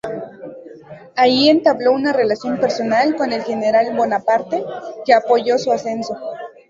[1.15, 4.63] Allí entabló una relación personal con el general Bonaparte,
[5.05, 6.15] que apoyó su ascenso.